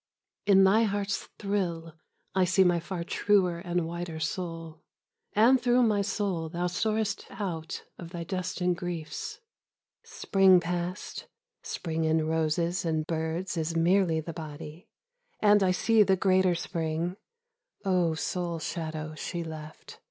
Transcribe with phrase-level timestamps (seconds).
[0.47, 1.93] In thy heart's thrill
[2.33, 4.81] I see my far truer and whiter soul,
[5.33, 9.41] And through my soul thou soarest out of thy dust and griefs.
[10.11, 11.27] ••••••••••Spring passed,
[11.61, 14.87] (Spring in roses and birds is merely the body,)
[15.39, 17.15] And I see the greater Spring
[17.85, 19.99] (O soul shadow she left